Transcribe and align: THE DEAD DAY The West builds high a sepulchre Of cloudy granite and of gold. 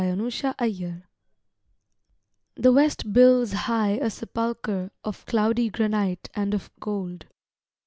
THE 0.03 0.15
DEAD 0.15 0.57
DAY 0.79 1.03
The 2.55 2.71
West 2.71 3.13
builds 3.13 3.51
high 3.53 3.99
a 4.01 4.09
sepulchre 4.09 4.89
Of 5.03 5.27
cloudy 5.27 5.69
granite 5.69 6.27
and 6.33 6.55
of 6.55 6.71
gold. 6.79 7.27